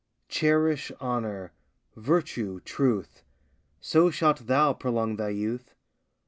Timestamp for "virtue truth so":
1.95-4.09